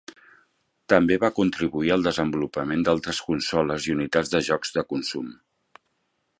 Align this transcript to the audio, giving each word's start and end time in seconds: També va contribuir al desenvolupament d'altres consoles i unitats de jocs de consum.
També 0.93 1.17
va 1.23 1.29
contribuir 1.39 1.93
al 1.97 2.07
desenvolupament 2.07 2.87
d'altres 2.87 3.21
consoles 3.29 3.87
i 3.91 3.95
unitats 3.99 4.35
de 4.35 4.45
jocs 4.51 4.77
de 4.79 4.89
consum. 4.95 5.33